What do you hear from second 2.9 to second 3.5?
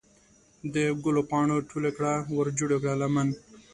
لمن